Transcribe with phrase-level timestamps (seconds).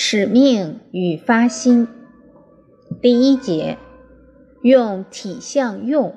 [0.00, 1.88] 使命与发心，
[3.02, 3.78] 第一节
[4.62, 6.16] 用体相用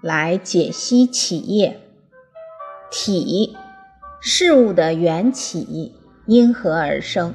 [0.00, 1.80] 来解析企业。
[2.88, 3.56] 体，
[4.20, 7.32] 事物的缘起，因何而生；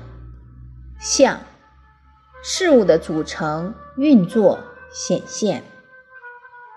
[0.97, 1.41] 相，
[2.41, 4.59] 事物的组成、运作、
[4.93, 5.61] 显现；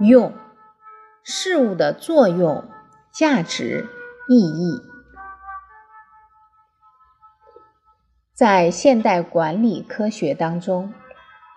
[0.01, 0.33] 用，
[1.23, 2.65] 事物的作用、
[3.13, 3.87] 价值、
[4.29, 4.83] 意义。
[8.35, 10.93] 在现代管理科学当中，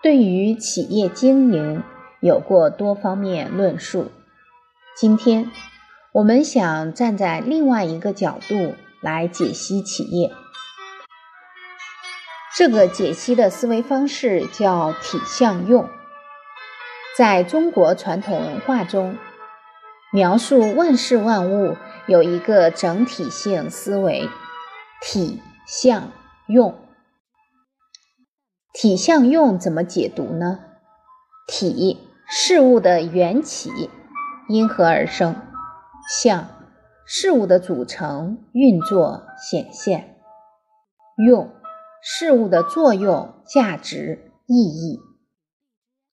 [0.00, 1.82] 对于企业经营
[2.20, 4.12] 有过多方面论述。
[4.96, 5.50] 今天，
[6.12, 10.30] 我们想站在另外一个角度来解析企业。
[12.56, 15.88] 这个解析的思维方式叫体相用。
[17.16, 19.18] 在中国传统文化中，
[20.12, 21.76] 描述万事万物
[22.06, 24.28] 有一个整体性思维，
[25.02, 26.12] 体相。
[26.48, 26.78] 用
[28.72, 30.60] 体相用怎么解读呢？
[31.46, 33.90] 体事物的缘起，
[34.48, 35.34] 因何而生；
[36.08, 36.48] 相
[37.06, 40.16] 事物的组成、运作、显现；
[41.26, 41.54] 用
[42.02, 45.00] 事物的作用、价值、意义。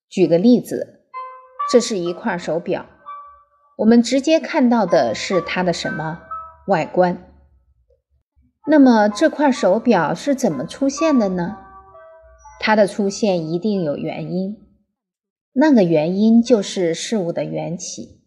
[0.10, 1.06] 举个例子，
[1.72, 2.86] 这是一块手表，
[3.78, 6.22] 我们直接看到的是它的什么
[6.68, 7.35] 外观？
[8.68, 11.58] 那么这块手表是怎么出现的呢？
[12.60, 14.58] 它的出现一定有原因，
[15.54, 18.24] 那个原因就是事物的缘起。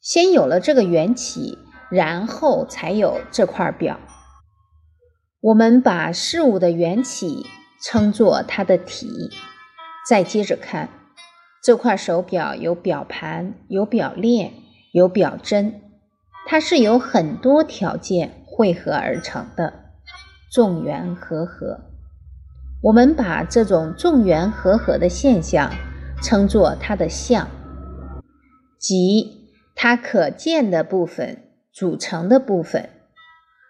[0.00, 1.58] 先有了这个缘起，
[1.90, 3.98] 然后才有这块表。
[5.40, 7.46] 我们把事物的缘起
[7.82, 9.30] 称作它的体。
[10.06, 10.88] 再接着看，
[11.62, 14.52] 这块手表有表盘、有表链、
[14.92, 15.80] 有表针，
[16.46, 18.37] 它是有很多条件。
[18.58, 19.72] 汇合而成的
[20.50, 21.78] 众缘和合，
[22.82, 25.70] 我们把这种众缘和合的现象
[26.20, 27.46] 称作它的相，
[28.76, 29.46] 即
[29.76, 32.90] 它可见的部分组成的部分。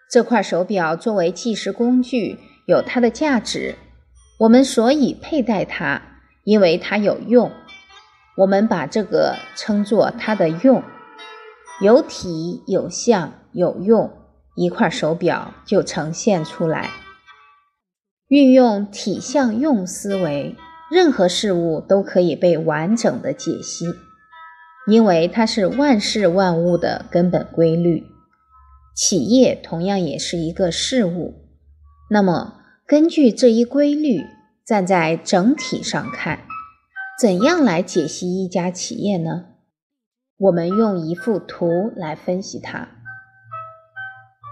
[0.09, 3.75] 这块手表作为计时工具，有它的价值，
[4.39, 6.01] 我们所以佩戴它，
[6.45, 7.51] 因为它有用。
[8.37, 10.81] 我们把这个称作它的用，
[11.79, 14.11] 有体有相有用。
[14.59, 16.89] 一块手表就呈现出来。
[18.27, 20.57] 运用体相用思维，
[20.91, 23.85] 任何事物都可以被完整的解析，
[24.85, 28.03] 因为它是万事万物的根本规律。
[28.93, 31.35] 企业同样也是一个事物。
[32.09, 32.55] 那么，
[32.85, 34.25] 根据这一规律，
[34.65, 36.41] 站在整体上看，
[37.17, 39.45] 怎样来解析一家企业呢？
[40.37, 42.98] 我们用一幅图来分析它。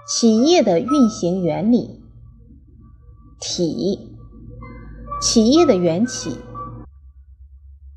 [0.08, 2.02] 企业的运行原理，
[3.38, 4.16] 体，
[5.20, 6.38] 企业的缘起，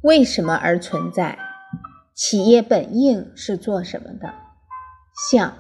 [0.02, 1.40] 为什么而存在？
[2.14, 4.34] 企业本应是做什么的？
[5.32, 5.54] 相，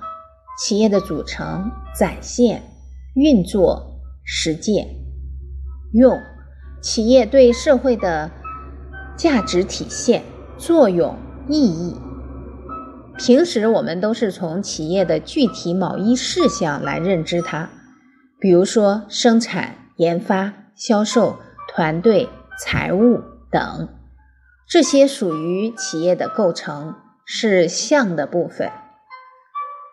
[0.59, 2.61] 企业的组成、展现、
[3.15, 4.85] 运作、实践。
[5.93, 6.19] 用，
[6.81, 8.29] 企业对社会的
[9.15, 10.21] 价值体现、
[10.57, 11.17] 作用、
[11.47, 11.95] 意义。
[13.17, 17.69] 平时我们都是从企业的具体某一事项来认知它，
[18.39, 22.27] 比如说生产、研发、销售、团队、
[22.57, 23.89] 财务等，
[24.67, 26.95] 这些属于企业的构成，
[27.25, 28.71] 是相的部分。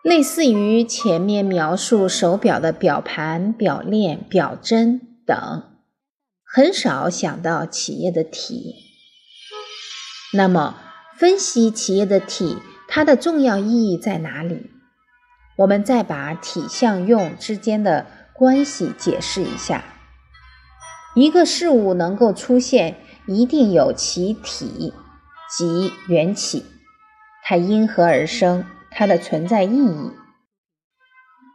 [0.03, 5.63] 类似于前面描述手表的表盘、表链、表针等，
[6.43, 8.75] 很少想到企业的体。
[10.33, 10.77] 那么，
[11.17, 12.57] 分析企业的体。
[12.89, 14.71] 它的重要意义在哪里？
[15.57, 19.83] 我们再把体相用之间的关系解释一下。
[21.15, 24.93] 一个事物能够出现，一定有其体，
[25.55, 26.65] 即缘起。
[27.43, 28.65] 它因何而生？
[28.91, 30.11] 它的存在意义。《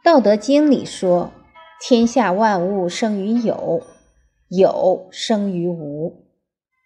[0.03, 1.33] 道德经》里说
[1.81, 3.81] ：“天下万物生于有，
[4.49, 6.27] 有生于无。”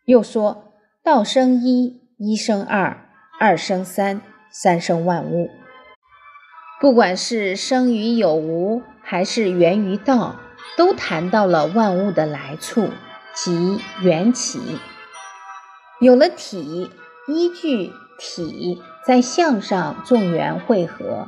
[0.05, 0.73] 又说
[1.03, 3.09] ：“道生一，一生二，
[3.39, 5.49] 二生三。”三生万物，
[6.81, 10.37] 不管是生于有无，还是源于道，
[10.75, 12.89] 都谈到了万物的来处
[13.35, 14.79] 即缘起。
[16.01, 16.89] 有了体，
[17.27, 21.27] 依据体在相上众缘汇合，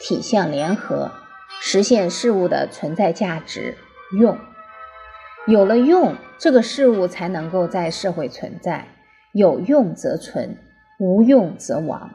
[0.00, 1.12] 体相联合，
[1.60, 3.76] 实现事物的存在价值。
[4.18, 4.38] 用
[5.46, 8.88] 有了用，这个事物才能够在社会存在。
[9.32, 10.56] 有用则存，
[10.98, 12.10] 无用则亡。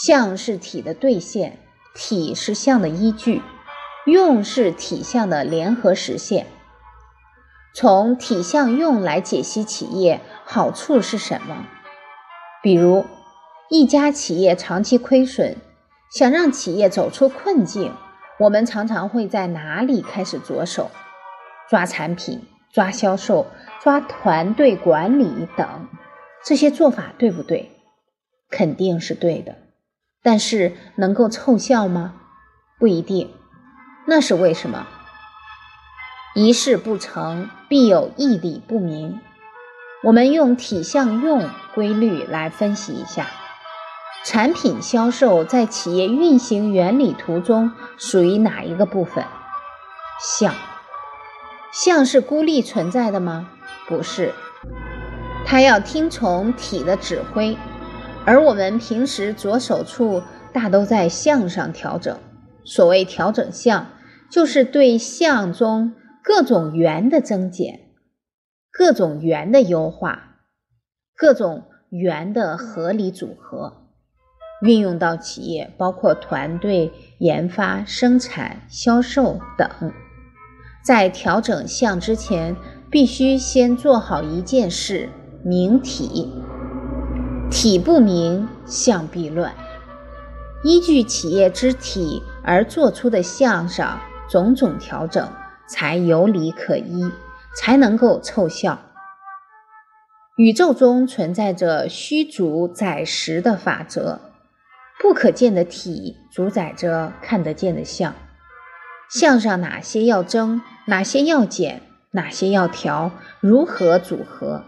[0.00, 1.58] 象是体的兑现，
[1.92, 3.42] 体是象的依据，
[4.06, 6.46] 用是体相的联合实现。
[7.74, 11.66] 从体向用来解析企业好处是什么。
[12.62, 13.06] 比如，
[13.68, 15.56] 一家企业长期亏损，
[16.12, 17.92] 想让企业走出困境，
[18.38, 20.92] 我们常常会在哪里开始着手？
[21.68, 23.48] 抓产品、抓销售、
[23.82, 25.88] 抓团队管理等，
[26.44, 27.72] 这些做法对不对？
[28.48, 29.56] 肯定是对的。
[30.28, 32.12] 但是能够凑效吗？
[32.78, 33.30] 不一定。
[34.06, 34.86] 那是为什么？
[36.34, 39.20] 一事不成，必有义理不明。
[40.04, 43.26] 我们用体相用规律来分析一下，
[44.22, 49.24] 产品销售在企业运行原理图中属于哪一个部分？
[50.20, 50.54] 向。
[51.72, 53.48] 向是孤立存在的吗？
[53.86, 54.34] 不是，
[55.46, 57.56] 它要听从体的指挥，
[58.28, 60.22] 而我们平时着手处
[60.52, 62.14] 大都在项上调整。
[62.62, 63.86] 所谓调整项，
[64.30, 67.80] 就是对向中各种元的增减。
[68.70, 70.40] 各种元的优化，
[71.16, 73.88] 各种元的合理组合，
[74.60, 79.70] 运用到企业，包括团队、研发、生产、销售等。
[80.84, 82.54] 在调整项之前，
[82.90, 85.08] 必须先做好一件事：
[85.42, 86.30] 明体。
[87.50, 89.52] 体不明，相必乱。
[90.64, 95.28] 依据企业之体而做出的相上种种调整，
[95.68, 97.10] 才有理可依。
[97.56, 98.78] 才能够凑效。
[100.36, 104.20] 宇宙中存在着虚主载实的法则，
[105.02, 108.14] 不可见的体主宰着看得见的相。
[109.10, 113.10] 相上哪些要增，哪些要减，哪些要调，
[113.40, 114.62] 如何组合，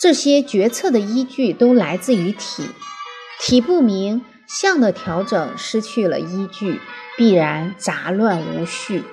[0.00, 2.70] 这些决策的依据都来自于体。
[3.40, 6.80] 体不明，相的调整失去了依据，
[7.16, 9.04] 必然杂乱无序。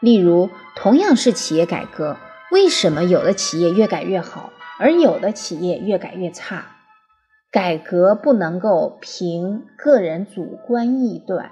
[0.00, 2.16] 例如，同样是企业改革。
[2.52, 6.76] 为什么有的企业越改越好，而有的企业越改越差？
[7.50, 11.50] 改革不能够凭个人主观臆断，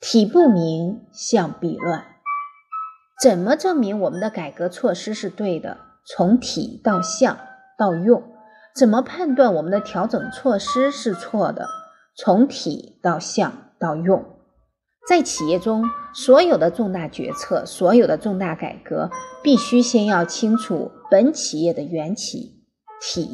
[0.00, 2.06] 体不明相必乱。
[3.22, 5.76] 怎么证明我们的改革措施是对的？
[6.06, 7.38] 从体到相
[7.80, 8.22] 到用，
[8.76, 11.66] 怎么判断我们的调整措施是错的？
[12.14, 14.22] 从体到相到用。
[15.08, 19.08] 在企业中，所有的重大决策、所有的重大改革，
[19.42, 22.66] 必须先要清楚本企业的缘起
[23.00, 23.30] 体，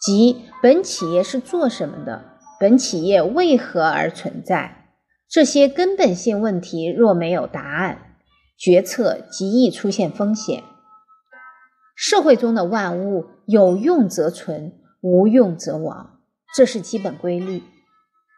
[0.00, 4.86] 即本企业是做什么的，本企业为何而存在。
[5.28, 8.14] 这些根本性问题若没有答案，
[8.56, 10.62] 决策极易出现风险。
[12.00, 16.20] 社会中的万物有用则存，无用则亡，
[16.54, 17.64] 这是基本规律。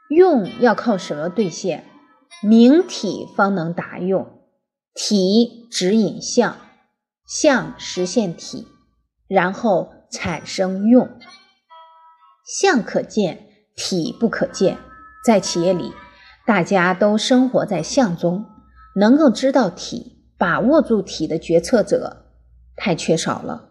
[0.08, 1.84] 用要靠什么兑现？
[2.42, 4.40] 明体方能达用，
[4.94, 6.56] 体指引相，
[7.26, 8.66] 相实现体，
[9.28, 11.10] 然后产生用。
[12.46, 13.46] 相可见，
[13.76, 14.78] 体不可见。
[15.22, 15.92] 在企业里，
[16.46, 18.46] 大家都生活在相中，
[18.96, 22.19] 能够知道体、把握住体的决策者
[22.76, 23.70] 太缺少了。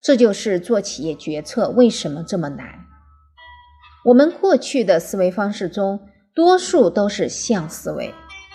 [0.00, 2.66] 这就是做企业决策为什么这么难。
[4.06, 6.08] 我们过去的思维方式中。
[6.36, 8.12] 多数都是项思维，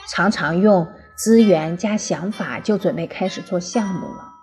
[0.10, 0.86] 常常用
[1.16, 4.34] 资源加想法就准备开始做项目了。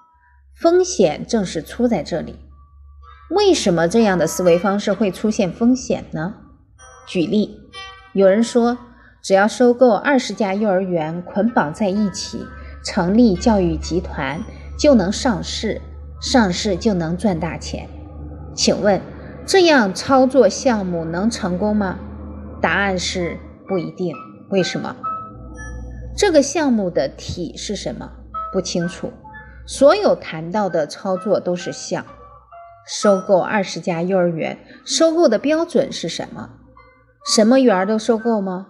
[0.58, 2.34] 风险正是出在这里。
[3.28, 6.32] 为什么这样的思维方式会出现风险呢？
[7.06, 7.60] 举例，
[8.14, 8.78] 有人说，
[9.22, 12.42] 只要收购二十家幼儿园，捆绑在一起，
[12.82, 14.42] 成立教育集团，
[14.78, 15.80] 就能上市，
[16.20, 17.88] 上市就能赚大钱。
[18.54, 19.00] 请问，
[19.46, 21.98] 这样操作项目能成功吗？
[22.60, 24.14] 答案是不一定。
[24.50, 24.96] 为什么？
[26.16, 28.10] 这个项目的体是什么？
[28.52, 29.12] 不清楚。
[29.66, 32.04] 所有谈到的操作都是项。
[32.86, 36.50] 收购二十家幼儿园，收购的标准是什么？
[37.26, 38.66] 什么园都收购吗？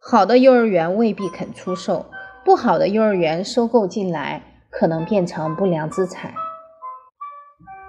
[0.00, 2.06] 好的幼儿园未必肯出售，
[2.44, 6.34] 不好的幼儿园收购进来可能变成不良资产。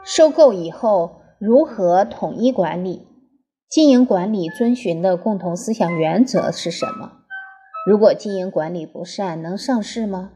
[0.03, 3.07] 收购以后如何统一管理？
[3.67, 7.11] 经营管理遵循的共同思想原则是什么？
[7.87, 10.31] 如果经营管理不善，能上市吗？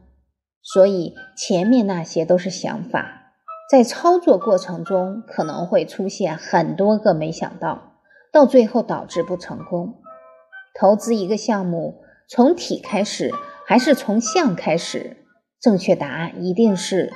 [0.62, 3.32] 所以前面那些都是想法，
[3.70, 7.94] 在操作过程中可能会出现很多个没想到，
[8.34, 10.02] 到最后导致不成功。
[10.78, 13.32] 投资一个项目，从体开始
[13.66, 15.19] 还是从项开始？
[15.62, 17.12] 正确答案一定是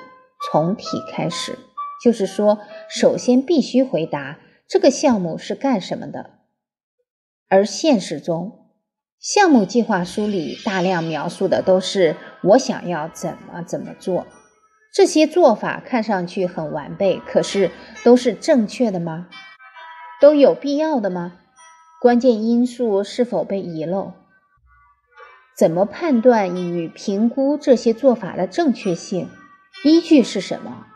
[0.51, 1.57] 从体开始。
[2.03, 2.59] 就是说，
[2.89, 4.39] 首先必须回答。
[4.67, 6.31] 这个项目是干什么的？
[7.47, 8.67] 而现实中，
[9.19, 14.25] 项目计划书里大量描述的都是我想要怎么怎么做。
[14.93, 17.71] 这些做法看上去很完备，可是
[18.03, 19.29] 都是正确的吗？
[20.19, 21.39] 都有必要的吗？
[22.01, 24.13] 关键因素是否被遗漏？
[25.55, 29.29] 怎么判断与评估这些做法的正确性？
[29.83, 30.87] 依据是什么？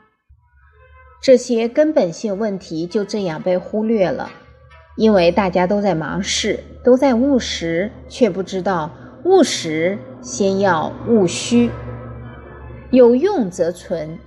[1.22, 4.32] 这些根本性问题就这样被忽略了，
[4.96, 8.90] 因为大家都在忙事，都在务实，却不知道
[9.24, 11.70] 务实先要务虚。
[12.90, 14.18] 有用则存，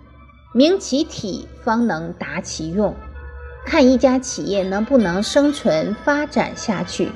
[0.55, 2.95] 明其体方能达其用。
[3.67, 7.11] 看一家企业能不能生存发展下去，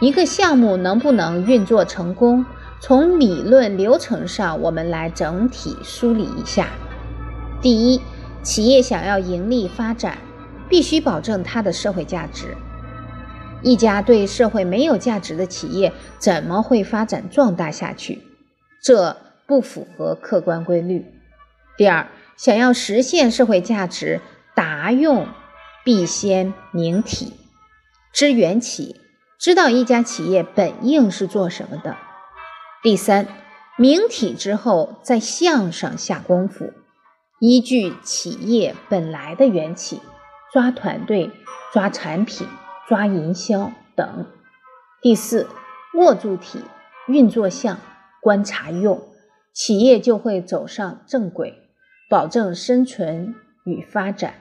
[0.00, 2.44] 一个项目能不能运作成功。
[2.80, 6.68] 从理论流程上，我们来整体梳理一下。
[7.60, 8.00] 第一，
[8.42, 10.18] 企业想要盈利发展，
[10.68, 12.56] 必须保证它的社会价值。
[13.62, 18.22] 一家对社会没有价值的企业，怎么会发展壮大下去？
[18.82, 19.16] 这。
[19.48, 21.06] 不符合客观规律。
[21.78, 22.06] 第二，
[22.36, 24.20] 想要实现社会价值，
[24.54, 25.26] 达用
[25.86, 27.32] 必先明体，
[28.12, 29.00] 知缘起，
[29.38, 31.96] 知道一家企业本应是做什么的。
[32.80, 33.26] 第三，
[33.76, 36.72] 明体之后，在相上下功夫，
[37.40, 40.00] 依据企业本来的缘起，
[40.52, 41.32] 抓团队、
[41.72, 42.46] 抓产品、
[42.88, 44.26] 抓营销等。
[45.02, 45.48] 第四，
[45.94, 46.62] 握住体，
[47.08, 47.78] 运作相，
[48.22, 49.08] 观察用。
[49.52, 51.54] 企业就会走上正轨，
[52.08, 54.34] 保证生存与发展。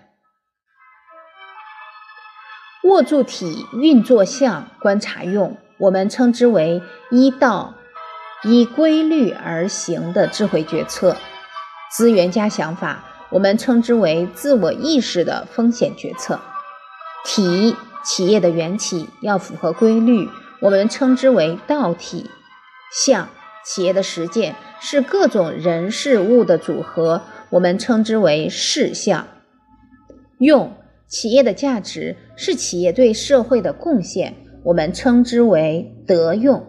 [2.84, 7.74] 握住体运作相，观察用，我们称之为一道、
[8.44, 11.18] 依规律而行的智慧决策。
[11.96, 16.40] 资源加想法，我们称之为自我意识的风险决策。
[17.26, 20.30] 体企业的缘起要符合规律，
[20.62, 22.30] 我们称之为道体。
[22.92, 23.30] 象。
[23.66, 29.28] 企业的实践是各种人事物的组合，我们称之为事项。
[30.40, 30.72] 用
[31.06, 36.66] 企业的价值是企业对社会的贡献，我们称之为德用。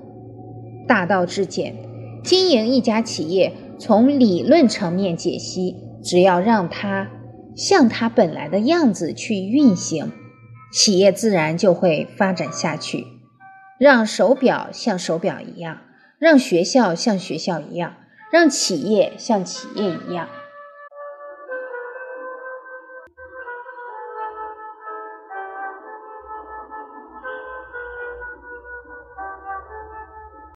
[0.89, 1.77] 大道至简，
[2.25, 7.09] 经营一家企业，从理论层面解析，只要让它
[7.55, 10.11] 像它本来的样子去运行，
[10.73, 13.07] 企业自然就会发展下去。
[13.79, 15.79] 让手表像手表一样。
[16.19, 17.95] 让学校像学校一样，
[18.33, 20.29] 让企业像企业一样。